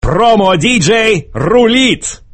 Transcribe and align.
Промо-диджей 0.00 1.30
рулит! 1.34 2.25